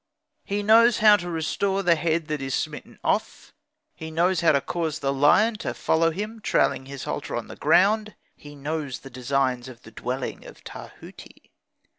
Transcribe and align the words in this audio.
He 0.43 0.63
knows 0.63 0.97
how 0.97 1.15
to 1.17 1.29
restore 1.29 1.83
the 1.83 1.93
head 1.93 2.25
that 2.27 2.41
is 2.41 2.55
smitten 2.55 2.97
off; 3.03 3.53
he 3.93 4.09
knows 4.09 4.41
how 4.41 4.53
to 4.53 4.59
cause 4.59 4.97
the 4.97 5.13
lion 5.13 5.57
to 5.57 5.75
follow 5.75 6.09
him 6.09 6.41
trailing 6.41 6.87
his 6.87 7.03
halter 7.03 7.35
on 7.35 7.49
the 7.49 7.55
ground; 7.55 8.15
he 8.35 8.55
knows 8.55 9.01
the 9.01 9.11
designs 9.11 9.67
of 9.69 9.83
the 9.83 9.91
dwelling 9.91 10.43
of 10.43 10.63
Tahuti. 10.63 11.51